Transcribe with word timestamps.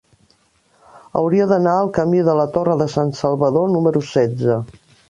Hauria 1.21 1.47
d'anar 1.51 1.75
al 1.83 1.91
camí 1.99 2.25
de 2.31 2.35
la 2.43 2.49
Torre 2.59 2.79
de 2.83 2.89
Sansalvador 2.95 3.73
número 3.79 4.07
setze. 4.15 4.61